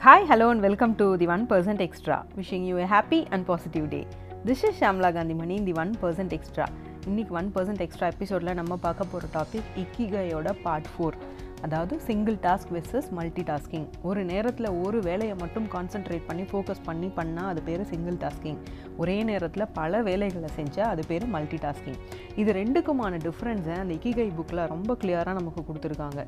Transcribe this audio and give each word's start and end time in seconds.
Hi 0.00 0.22
hello 0.24 0.46
and 0.50 0.62
welcome 0.62 0.92
to 0.94 1.06
the 1.16 1.26
1% 1.26 1.80
Extra. 1.80 2.16
Wishing 2.36 2.62
you 2.64 2.76
a 2.78 2.86
happy 2.86 3.18
and 3.30 3.42
positive 3.46 3.86
day. 3.90 4.04
This 4.46 4.62
is 4.64 4.78
Shamla 4.78 5.08
Kanthimani 5.34 5.56
the 5.64 5.72
one 5.72 5.90
percent 6.02 6.32
extra 6.36 6.66
இன்றைக்கி 7.08 7.32
one 7.32 7.48
percent 7.56 7.82
extra 7.86 8.06
எபிசோடில் 8.06 8.50
நம்ம 8.54 8.76
பார்க்க 8.76 9.06
போகிற 9.12 9.28
topic 9.34 9.68
இக்கிகையோட 9.82 10.54
part 10.62 10.88
four 10.92 11.16
அதாவது 11.66 11.94
single 12.08 12.36
task 12.46 12.72
versus 12.76 13.08
multi 13.18 13.42
tasking 13.50 13.86
ஒரு 14.10 14.20
நேரத்தில் 14.24 14.68
ஒரு 14.84 15.00
வேலையை 15.08 15.34
மட்டும் 15.42 15.66
கான்சென்ட்ரேட் 15.74 16.26
பண்ணி 16.28 16.44
ஃபோக்கஸ் 16.50 16.82
பண்ணி 16.88 17.10
பண்ணால் 17.18 17.50
அது 17.52 17.62
பேர் 17.68 17.84
சிங்கிள் 17.92 18.18
டாஸ்கிங் 18.24 18.60
ஒரே 18.96 19.16
நேரத்தில் 19.30 19.66
பல 19.78 20.02
வேலைகளை 20.08 20.48
செஞ்சால் 20.58 20.90
அது 20.92 21.02
பேர் 21.10 21.26
மல்டி 21.36 21.58
டாஸ்கிங் 21.66 21.98
இது 22.40 22.50
ரெண்டுக்குமான 22.52 23.14
டிஃப்ரென்ஸை 23.26 23.76
அந்த 23.82 23.92
இக்கிகை 23.98 24.26
புக்கில் 24.38 24.62
ரொம்ப 24.72 24.96
கிளியராக 25.02 25.34
நமக்கு 25.38 25.62
கொடுத்துருக்காங்க. 25.68 26.20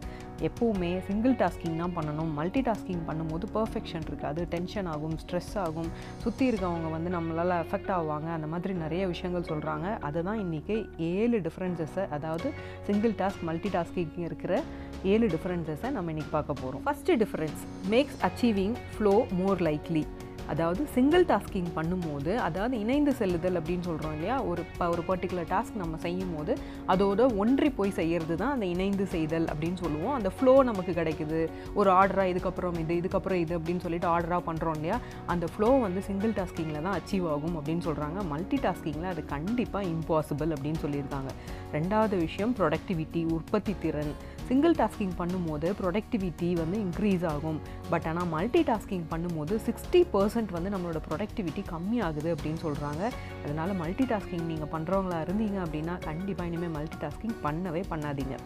எப்போவுமே 0.48 0.90
சிங்கிள் 1.08 1.34
டாஸ்கிங் 1.42 1.76
தான் 1.82 1.94
பண்ணணும். 1.96 2.30
மல்டி 2.38 2.60
டாஸ்கிங் 2.68 3.02
பண்ணும்போது 3.08 3.46
பர்ஃபெக்ஷன் 3.56 4.06
இருக்காது. 4.10 4.40
டென்ஷன் 4.54 4.88
ஆகும் 4.94 5.16
ஸ்ட்ரெஸ் 5.22 5.54
ஆகும். 5.64 5.90
சுற்றி 6.24 6.44
இருக்கவங்க 6.50 6.90
வந்து 6.96 7.10
நம்மளால் 7.16 7.54
அஃபெக்ட் 7.62 7.92
ஆவாங்க. 7.98 8.28
அந்த 8.36 8.48
மாதிரி 8.54 8.74
நிறைய 8.84 9.02
விஷயங்கள் 9.12 9.48
சொல்கிறாங்க 9.52 9.86
அதுதான் 10.08 10.40
இன்றைக்கி 10.44 10.76
ஏழு 11.12 11.38
டிஃப்ரென்சஸை 11.46 12.06
அதாவது 12.18 12.50
சிங்கிள் 12.88 13.14
டாஸ்க் 13.22 13.44
மல்டி 13.50 13.72
டாஸ்கிங் 13.76 14.16
இருக்கிற 14.28 14.62
ஏழு 15.10 15.26
டிஃப்ரென்சஸை 15.26 15.88
நம்ம 15.90 16.10
இன்றைக்கி 16.12 16.32
பார்க்க 16.34 16.60
போகிறோம் 16.62 16.82
first 16.84 17.16
difference 17.22 17.62
makes 17.92 18.18
achieving 18.28 18.76
flow 18.96 19.14
more 19.38 19.62
likely 19.68 20.04
அதாவது 20.52 20.82
சிங்கிள் 20.94 21.24
டாஸ்கிங் 21.24 21.68
பண்ணும்போது 21.76 22.32
அதாவது 22.46 22.74
இணைந்து 22.80 23.12
செல்லுதல் 23.18 23.58
அப்படின்னு 23.58 23.84
சொல்கிறோம் 23.88 24.14
இல்லையா? 24.16 24.36
ஒரு 24.50 24.62
ப 24.78 24.88
ஒரு 24.92 25.02
பர்டிகுலர் 25.08 25.46
டாஸ்க் 25.52 25.76
நம்ம 25.82 25.98
செய்யும் 26.04 26.32
போது 26.36 26.52
அதோட 26.92 27.26
ஒன்றி 27.42 27.68
போய் 27.78 27.94
செய்கிறது 27.98 28.34
தான் 28.40 28.52
அந்த 28.54 28.66
இணைந்து 28.72 29.04
செய்தல் 29.06 29.46
அப்படின்னு 29.52 29.78
சொல்லுவோம். 29.84 30.14
அந்த 30.18 30.30
ஃப்ளோ 30.36 30.54
நமக்கு 30.70 30.92
கிடைக்குது. 30.98 31.40
ஒரு 31.74 31.90
ஆர்டராக 31.98 32.32
இதுக்கப்புறம் 32.32 32.78
இது 32.82 32.96
இதுக்கப்புறம் 33.02 33.40
இது 33.44 33.54
அப்படின்னு 33.58 33.84
சொல்லிட்டு 33.86 34.08
ஆர்டராக 34.14 34.42
பண்ணுறோம் 34.48 34.76
இல்லையா? 34.80 34.98
அந்த 35.34 35.46
ஃப்ளோ 35.54 35.70
வந்து 35.86 36.02
சிங்கிள் 36.08 36.34
டாஸ்கிங்கில் 36.40 36.84
தான் 36.88 36.98
அச்சீவ் 37.00 37.28
ஆகும் 37.34 37.56
அப்படின்னு 37.60 37.86
சொல்கிறாங்க 37.88 38.26
மல்டி 38.34 38.60
டாஸ்கிங்கில் 38.66 39.12
அது 39.14 39.24
கண்டிப்பாக 39.34 39.90
இம்பாசிபிள் 39.94 40.52
அப்படின்னு 40.56 40.82
சொல்லியிருக்காங்க. 40.86 41.32
ரெண்டாவது 41.78 42.18
விஷயம் 42.26 42.54
ப்ரொடக்டிவிட்டி 42.60 43.22
உற்பத்தி 43.38 43.74
திறன். 43.84 44.14
சிங்கிள் 44.52 44.74
டாஸ்கிங் 44.80 45.12
பண்ணும்போது 45.18 45.68
ப்ரொடக்டிவிட்டி 45.78 46.48
வந்து 46.60 46.76
இன்க்ரீஸ் 46.84 47.22
ஆகும். 47.30 47.58
பட் 47.92 48.06
ஆனால் 48.10 48.28
மல்டி 48.32 48.60
டாஸ்கிங் 48.70 49.06
பண்ணும்போது 49.12 49.54
சிக்ஸ்டி 49.66 50.00
பர்சன்ட் 50.14 50.50
வந்து 50.56 50.70
நம்மளோட 50.74 50.98
ப்ரொடக்டிவிட்டி 51.06 51.62
கம்மியாகுது 51.70 52.30
அப்படின்னு 52.34 52.60
சொல்கிறாங்க 52.64 53.02
அதனால் 53.42 53.72
மல்டி 53.82 54.04
டாஸ்கிங் 54.10 54.44
நீங்கள் 54.50 54.70
பண்ணுறவங்களா 54.74 55.20
இருந்தீங்க 55.26 55.58
அப்படின்னா 55.64 55.94
கண்டிப்பாக 56.08 56.48
இனிமேல் 56.50 56.74
மல்டி 56.76 56.98
டாஸ்கிங் 57.04 57.36
பண்ணவே 57.46 57.82
பண்ணாதீங்க. 57.92 58.36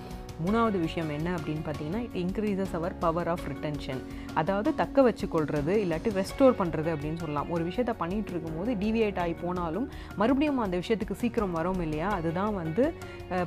மூணாவது 0.45 0.79
விஷயம் 0.85 1.11
என்ன 1.17 1.29
அப்படின்னு 1.39 1.65
பார்த்தீங்கன்னா 1.67 2.03
it 2.07 2.17
increases 2.23 2.75
our 2.79 2.95
power 3.05 3.31
of 3.35 3.45
retention 3.53 4.01
அதாவது 4.41 4.71
தக்க 4.83 5.03
வச்சுக்கொள்வது 5.09 5.75
இல்லாட்டி 5.85 6.13
ரெஸ்டோர் 6.21 6.57
பண்ணுறது 6.61 6.91
அப்படின்னு 6.95 7.21
சொல்லலாம். 7.25 7.51
ஒரு 7.57 7.63
விஷயத்த 7.71 7.95
பண்ணிகிட்டு 8.03 8.33
இருக்கும்போது 8.35 8.71
டிவியேட் 8.85 9.21
ஆகி 9.25 9.37
போனாலும் 9.45 9.89
மறுபடியும் 10.23 10.63
அந்த 10.67 10.79
விஷயத்துக்கு 10.85 11.21
சீக்கிரம் 11.25 11.59
வரும் 11.61 11.83
இல்லையா? 11.87 12.11
அதுதான் 12.21 12.55
வந்து 12.63 12.87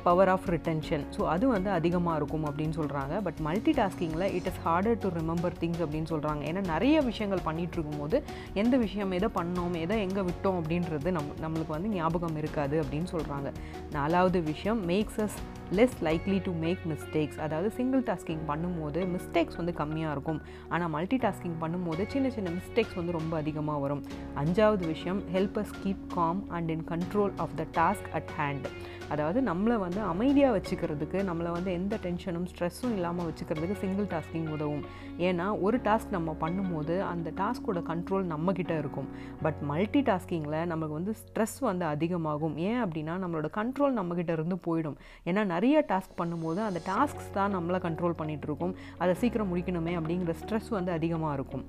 பவர் 0.08 0.32
ஆஃப் 0.36 0.48
ரிட்டன்ஷன் 0.56 1.06
ஸோ 1.16 1.22
அது 1.36 1.46
வந்து 1.56 1.72
அதிகமாக 1.78 2.18
இருக்கும்? 2.20 2.48
அப்படின்னு 2.50 2.78
சொல்கிறாங்க 2.80 3.14
but 3.28 3.42
multi 3.48 3.74
டாஸ்கிங்கில் 3.80 4.28
it 4.38 4.50
is 4.52 4.62
harder 4.66 5.00
to 5.04 5.10
remember 5.20 5.58
things 5.62 5.84
அப்படின்னு 5.86 6.12
சொல்கிறாங்க 6.14 6.42
ஏன்னா 6.52 6.64
நிறைய 6.74 6.96
விஷயங்கள் 7.10 7.46
பண்ணிகிட்ருக்கும் 7.50 7.88
இருக்கும்போது 7.90 8.16
எந்த 8.62 8.74
விஷயம் 8.84 9.14
எதை 9.18 9.28
பண்ணோம் 9.38 9.76
எதை 9.84 9.96
எங்கே 10.06 10.22
விட்டோம் 10.28 10.58
அப்படின்றது 10.60 11.10
நம் 11.18 11.32
நம்மளுக்கு 11.44 11.76
வந்து 11.76 11.94
ஞாபகம் 11.96 12.38
இருக்காது 12.42 12.76
அப்படின்னு 12.82 13.08
சொல்கிறாங்க 13.14 13.50
நாலாவது 13.98 14.40
விஷயம் 14.52 14.80
makes 14.92 15.20
us 15.24 15.38
less 15.78 15.98
likely 16.06 16.38
to 16.46 16.52
make 16.62 16.80
mistakes 16.92 17.40
அதாவது 17.44 17.68
சிங்கிள் 17.76 18.02
டாஸ்கிங் 18.08 18.44
பண்ணும்போது 18.48 19.00
மிஸ்டேக்ஸ் 19.14 19.58
வந்து 19.60 19.72
கம்மியாக 19.80 20.14
இருக்கும். 20.16 20.40
ஆனால் 20.74 20.90
மல்டி 20.94 21.18
டாஸ்கிங் 21.24 21.58
பண்ணும்போது 21.62 22.04
சின்ன 22.14 22.30
சின்ன 22.36 22.48
மிஸ்டேக்ஸ் 22.56 22.96
வந்து 23.00 23.12
ரொம்ப 23.18 23.34
அதிகமாக 23.42 23.78
வரும். 23.84 24.02
அஞ்சாவது 24.42 24.84
விஷயம் 24.94 25.20
help 25.34 25.58
us 25.62 25.74
keep 25.82 26.06
calm 26.16 26.40
and 26.56 26.70
in 26.76 26.84
control 26.92 27.34
of 27.44 27.54
the 27.60 27.66
task 27.78 28.08
at 28.18 28.32
hand 28.38 28.66
அதாவது 29.14 29.38
நம்மளை 29.50 29.76
வந்து 29.84 30.00
அமைதியாக 30.12 30.56
வச்சுக்கிறதுக்கு 30.56 31.18
நம்மளை 31.28 31.52
வந்து 31.56 31.70
எந்த 31.72 31.94
டென்ஷனும் 32.06 32.39
ஸ்ட்ரெஸ்ஸும் 32.52 32.94
இல்லாமல் 32.96 33.26
வச்சுக்கிறதுக்கு 33.28 33.76
சிங்கிள் 33.82 34.08
டாஸ்கிங் 34.14 34.48
உதவும். 34.56 34.84
ஏன்னா 35.18 35.46
ஒரு 35.60 35.78
டாஸ்க் 35.78 36.14
நம்ம 36.16 36.36
பண்ணும்போது 36.40 37.00
அந்த 37.00 37.30
டாஸ்கோட 37.30 37.80
கண்ட்ரோல் 37.90 38.26
நம்மக்கிட்ட 38.32 38.78
இருக்கும். 38.78 39.08
பட் 39.42 39.60
மல்டி 39.70 40.02
டாஸ்கிங்கில் 40.10 40.66
நமக்கு 40.72 40.94
வந்து 40.98 41.14
ஸ்ட்ரெஸ் 41.22 41.58
வந்து 41.60 41.84
அதிகமாகும். 41.84 42.56
ஏன் 42.56 42.80
அப்படின்னா 42.84 43.16
நம்மளோட 43.24 43.50
கண்ட்ரோல் 43.58 43.98
நம்மக்கிட்ட 44.00 44.32
இருந்து 44.38 44.58
போயிடும். 44.68 44.96
ஏன்னா 45.26 45.44
நிறைய 45.44 45.84
டாஸ்க் 45.88 46.18
பண்ணும்போது 46.22 46.62
அந்த 46.68 46.82
டாஸ்க்ஸ் 46.92 47.30
தான் 47.32 47.54
நம்மளை 47.56 47.80
கண்ட்ரோல் 47.86 48.18
பண்ணிகிட்ருக்கும் 48.22 48.74
அதை 48.98 49.14
சீக்கிரம் 49.14 49.56
முடிக்கணுமே 49.56 49.94
அப்படிங்கிற 50.00 50.34
ஸ்ட்ரெஸ் 50.42 50.68
வந்து 50.68 50.92
அதிகமாக 50.92 51.34
இருக்கும். 51.34 51.64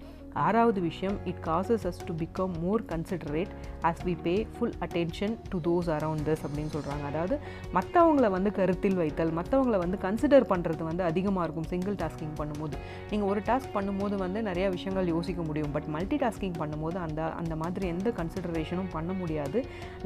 ஆறாவது 0.45 0.81
விஷயம் 0.89 1.17
it 1.31 1.41
causes 1.47 1.85
us 1.89 2.01
to 2.07 2.13
become 2.21 2.53
more 2.63 2.83
considerate 2.91 3.51
as 3.89 4.01
we 4.07 4.15
pay 4.27 4.35
full 4.53 4.75
attention 4.85 5.35
to 5.51 5.59
those 5.67 5.89
around 5.97 6.25
us 6.29 6.43
அப்படின்னு 6.47 6.71
சொல்கிறாங்க 6.75 7.05
அதாவது 7.11 7.35
மற்றவங்கள 7.77 8.29
வந்து 8.35 8.51
கருத்தில் 8.59 8.97
வைத்தல் 9.01 9.33
மற்றவங்கள 9.39 9.77
வந்து 9.83 9.97
கன்சிடர் 10.05 10.47
பண்ணுறது 10.51 10.83
வந்து 10.89 11.03
அதிகமாக 11.09 11.45
இருக்கும் 11.45 11.67
சிங்கிள் 11.73 11.97
டாஸ்கிங் 12.03 12.35
பண்ணும்போது. 12.39 12.75
நீங்கள் 13.11 13.29
ஒரு 13.31 13.41
டாஸ்க் 13.49 13.73
பண்ணும்போது 13.77 14.15
வந்து 14.23 14.41
நிறையா 14.49 14.67
விஷயங்கள் 14.77 15.11
யோசிக்க 15.15 15.41
முடியும் 15.49 15.73
பட் 15.75 15.87
மல்டி 15.95 16.19
டாஸ்கிங் 16.23 16.57
பண்ணும்போது 16.61 16.97
அந்த 17.05 17.21
அந்த 17.41 17.55
மாதிரி 17.61 17.87
எந்த 17.95 18.09
கன்சிடரேஷனும் 18.19 18.91
பண்ண 18.95 19.11
முடியாது. 19.21 19.59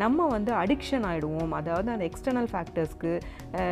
நம்ம 0.04 0.28
வந்து 0.36 0.52
அடிக்ஷன் 0.62 1.06
ஆகிடுவோம் 1.12 1.54
அதாவது 1.60 1.92
அந்த 1.96 2.06
எக்ஸ்டர்னல் 2.10 2.50
ஃபேக்டர்ஸ்க்கு 2.54 3.14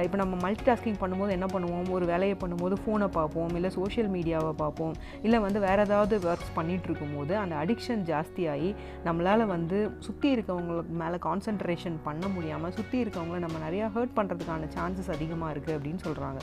இப்போ 0.06 0.18
நம்ம 0.24 0.34
மல்டி 0.46 0.63
டாஸ்கிங் 0.69 1.00
பண்ணும்போது 1.03 1.31
என்ன 1.38 1.47
பண்ணுவோம்? 1.53 1.88
ஒரு 1.96 2.06
வேலையை 2.12 2.38
பண்ணும்போது 2.44 2.78
ஃபோனை 2.84 3.09
பார்ப்போம் 3.19 3.56
இல்லை 3.59 3.72
சோஷியல் 3.80 4.12
மீடியாவை 4.16 4.53
பார்ப்போம் 4.63 4.96
இல்லை 5.25 5.40
வந்து 5.47 5.59
வேறு 5.68 5.84
ஏதாவது 5.88 6.16
ஒர்க்ஸ் 6.44 6.58
பண்ணிகிட்ருக்கும் 6.58 7.14
போது 7.18 7.34
அந்த 7.42 7.56
அடிக்ஷன் 7.64 8.04
ஜாஸ்தியாகி 8.09 8.72
நம்மளால் 9.08 9.52
வந்து 9.56 9.78
சுற்றி 10.08 10.28
இருக்கவங்களுக்கு 10.36 10.96
மேலே 11.04 11.20
கான்சென்ட்ரேஷன் 11.28 11.98
பண்ண 12.09 12.28
முடியாமல் 12.36 12.76
சுற்றி 12.80 13.00
இருக்கவங்கள 13.06 13.40
நம்ம 13.46 13.64
நிறையா 13.68 13.88
ஹர்ட் 13.96 14.18
பண்ணுறதுக்கான 14.20 14.70
சான்சஸ் 14.78 15.16
அதிகமாக 15.18 15.54
இருக்குது 15.56 15.78
அப்படின்னு 15.80 16.04
சொல்கிறாங்க. 16.09 16.42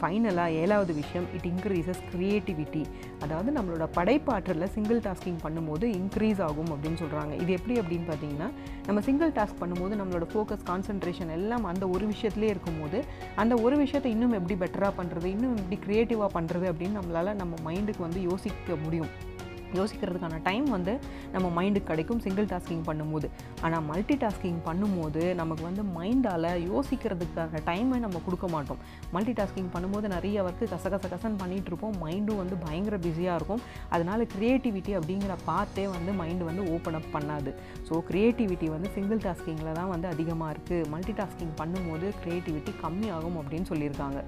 ஃபைனலாக 0.00 0.54
ஏழாவது 0.60 0.92
விஷயம் 1.00 1.26
இட் 1.36 1.44
இன்க்ரீசஸ் 1.50 2.00
க்ரியேட்டிவிட்டி. 2.12 2.80
அதாவது 3.24 3.50
நம்மளோட 3.56 3.84
படைப்பாற்றலில் 3.96 4.72
சிங்கிள் 4.76 5.00
டாஸ்கிங் 5.04 5.38
பண்ணும்போது 5.44 5.84
இன்க்ரீஸ் 5.98 6.40
ஆகும் 6.46 6.70
அப்படின்னு 6.74 6.98
சொல்கிறாங்க. 7.02 7.32
இது 7.42 7.50
எப்படி 7.58 7.74
அப்படின்னு 7.82 8.06
பார்த்தீங்கன்னா 8.08 8.48
நம்ம 8.88 9.02
சிங்கிள் 9.08 9.34
டாஸ்க் 9.38 9.60
பண்ணும்போது 9.62 10.00
நம்மளோட 10.00 10.26
ஃபோக்கஸ் 10.32 10.64
கான்சன்ட்ரேஷன் 10.70 11.32
எல்லாம் 11.38 11.66
அந்த 11.72 11.86
ஒரு 11.94 12.06
விஷயத்துலேயே 12.12 12.52
இருக்கும்போது 12.54 13.00
அந்த 13.42 13.56
ஒரு 13.66 13.76
விஷயத்தை 13.84 14.10
இன்னும் 14.16 14.36
எப்படி 14.38 14.56
பெட்டராக 14.62 14.92
பண்ணுறது 15.00 15.28
இன்னும் 15.34 15.58
எப்படி 15.62 15.78
க்ரியேட்டிவாக 15.86 16.30
பண்ணுறது 16.38 16.68
அப்படின்னு 16.72 16.98
நம்மளால் 17.00 17.38
நம்ம 17.42 17.54
மைண்டுக்கு 17.68 18.04
வந்து 18.08 18.22
யோசிக்க 18.30 18.78
முடியும். 18.86 19.12
யோசிக்கிறதுக்கான 19.80 20.40
டைம் 20.48 20.66
வந்து 20.76 20.94
நம்ம 21.34 21.46
மைண்டுக்கு 21.58 21.90
கிடைக்கும் 21.90 22.20
சிங்கிள் 22.26 22.48
டாஸ்கிங் 22.52 22.84
பண்ணும்போது. 22.88 23.28
ஆனால் 23.66 23.84
மல்டி 23.90 24.16
டாஸ்கிங் 24.24 24.60
பண்ணும்போது 24.68 25.22
நமக்கு 25.40 25.64
வந்து 25.68 25.84
மைண்டால் 25.98 26.48
யோசிக்கிறதுக்கான 26.70 27.62
டைமை 27.70 27.98
நம்ம 28.04 28.20
கொடுக்க 28.26 28.48
மாட்டோம். 28.54 28.80
மல்டி 29.16 29.34
டாஸ்கிங் 29.40 29.70
பண்ணும்போது 29.76 30.06
நிறைய 30.16 30.44
ஒர்க்கு 30.46 30.70
கசகச 30.74 31.04
கசன் 31.14 31.40
பண்ணிகிட்டு 31.42 31.70
இருப்போம் 31.72 31.96
மைண்டும் 32.04 32.40
வந்து 32.42 32.58
பயங்கர 32.66 32.98
பிஸியாக 33.06 33.38
இருக்கும். 33.40 33.62
அதனால் 33.94 34.28
க்ரியேட்டிவிட்டி 34.34 34.94
அப்படிங்கிற 35.00 35.36
பார்த்தே 35.50 35.86
வந்து 35.96 36.12
மைண்டு 36.22 36.50
வந்து 36.50 36.64
ஓப்பன் 36.74 36.98
அப் 37.00 37.10
பண்ணாது. 37.16 37.52
ஸோ 37.88 38.02
க்ரியேட்டிவிட்டி 38.10 38.68
வந்து 38.76 38.90
சிங்கிள் 38.96 39.24
டாஸ்கிங்கில் 39.26 39.76
தான் 39.80 39.92
வந்து 39.94 40.08
அதிகமாக 40.14 40.54
இருக்குது 40.54 40.88
மல்டி 40.94 41.14
டாஸ்கிங் 41.20 41.54
பண்ணும்போது 41.60 42.08
க்ரியேட்டிவிட்டி 42.22 42.74
கம்மியாகும் 42.84 43.38
அப்படின்னு 43.42 43.70
சொல்லியிருக்காங்க. 43.72 44.20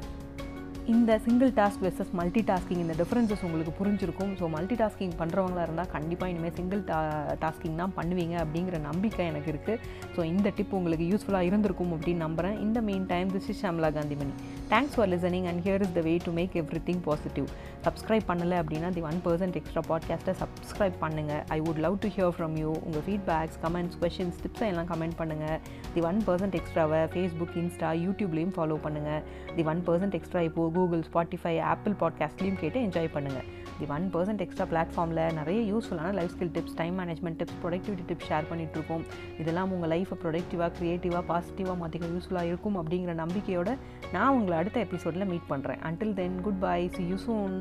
இந்த 0.92 1.12
single 1.24 1.50
task 1.58 1.82
versus 1.84 2.10
multi 2.18 2.40
tasking 2.48 2.80
இந்த 2.82 2.94
டிஃப்ரென்சஸ் 2.98 3.44
உங்களுக்கு 3.46 3.72
புரிஞ்சிருக்கும். 3.78 4.32
ஸோ 4.40 4.48
மல்டி 4.54 4.76
டாஸ்கிங் 4.80 5.14
பண்ணுறவங்களா 5.20 5.62
இருந்தால் 5.66 5.88
கண்டிப்பாக 5.94 6.32
இனிமேல் 6.32 6.52
சிங்கிள் 6.58 6.82
டா 6.90 6.98
டாஸ்கிங் 7.44 7.78
தான் 7.82 7.94
பண்ணுவீங்க 7.98 8.34
அப்படிங்கிற 8.42 8.78
நம்பிக்கை 8.88 9.26
எனக்கு 9.30 9.48
இருக்குது 9.52 9.78
ஸோ 10.16 10.20
இந்த 10.32 10.48
டிப் 10.56 10.74
உங்களுக்கு 10.78 11.04
யூஸ்ஃபுல்லாக 11.12 11.48
இருந்திருக்கும் 11.50 11.92
அப்படின்னு 11.96 12.24
நம்புகிறேன் 12.26 12.58
இந்த 12.64 12.80
meantime 13.12 13.30
this 13.36 13.48
is 13.52 13.62
Shamla 13.62 13.90
Kanthimani 13.96 14.34
thanks 14.72 14.96
for 14.96 15.10
listening 15.14 15.46
and 15.52 15.62
here 15.66 15.84
is 15.86 15.94
the 15.96 16.02
way 16.08 16.14
to 16.26 16.34
make 16.40 16.58
everything 16.88 17.02
positive 17.08 17.48
subscribe 17.86 18.26
பண்ணலை 18.30 18.58
அப்படின்னா 18.62 18.90
தி 18.98 19.04
ஒன் 19.08 19.22
பர்சன்ட் 19.26 19.56
எக்ஸ்ட்ரா 19.60 19.84
பாட்காஸ்ட்டை 19.88 20.36
சப்ஸ்கிரைப் 20.42 20.98
பண்ணுங்கள் 21.04 21.42
I 21.56 21.60
would 21.66 21.82
love 21.86 21.98
to 22.04 22.10
hear 22.16 22.36
from 22.36 22.56
you 22.62 22.70
உங்கள் 22.84 23.06
ஃபீட்பேக்ஸ் 23.08 23.58
கமெண்ட்ஸ் 23.64 23.98
கொஷின்ஸ் 24.04 24.38
டிப்ஸை 24.44 24.68
எல்லாம் 24.74 24.90
comment 24.92 25.18
பண்ணுங்கள் 25.22 25.58
the 25.96 26.04
one 26.10 26.20
percent 26.28 26.58
எக்ஸ்ட்ராவை 26.60 27.02
Facebook 27.14 27.58
Insta 27.62 27.90
யூடியூப்லேயும் 28.04 28.54
ஃபாலோ 28.58 28.78
பண்ணுங்கள் 28.86 29.20
தி 29.56 29.66
ஒன் 29.74 29.82
பர்சன்ட் 29.88 30.18
எக்ஸ்ட்ரா 30.20 30.42
இப்போது 30.50 30.72
கூகுள் 30.74 31.04
ஸ்பாட்டிஃபை 31.08 31.54
ஆப்பிள் 31.64 31.94
பாட்காஸ்ட்லேயும் 32.00 32.58
கேட்டு 32.58 32.78
என்ஜாய் 32.80 33.14
பண்ணுங்கள் 33.14 33.46
தி 33.78 33.86
ஒன் 33.88 34.04
பர்சன்ட் 34.12 34.42
எக்ஸ்ட்ரா 34.42 34.66
பிளாட்ஃபார்மில் 34.70 35.22
நிறைய 35.32 35.60
யூஸ்ஃபுல்லான 35.72 36.12
life 36.14 36.34
skill 36.34 36.52
tips 36.52 36.76
time 36.76 36.98
management 36.98 37.38
tips 37.38 37.58
productivity 37.62 38.04
tips 38.06 38.28
share 38.28 38.48
பண்ணிகிட்ருக்கோம் 38.50 39.04
இதெல்லாம் 39.38 39.72
உங்கள் 39.72 39.90
லைஃப்பை 39.90 40.18
ப்ரொடக்டிவாக 40.22 40.70
க்ரியேட்டிவாக 40.78 41.24
பாசிட்டிவாக 41.28 41.78
மாற்றிக்க 41.80 42.12
யூஸ்ஃபுல்லாக 42.14 42.46
இருக்கும் 42.46 42.78
அப்படிங்கிற 42.82 43.14
நம்பிக்கையோட 43.14 43.72
நான் 44.12 44.34
உங்களை 44.34 44.58
அடுத்த 44.58 44.80
எபிசோடில் 44.80 45.30
மீட் 45.32 45.50
பண்ணுறேன் 45.50 45.82
until 45.82 46.14
then 46.14 46.38
goodbye 46.62 46.78
see 46.88 47.04
you 47.06 47.18
soon 47.26 47.56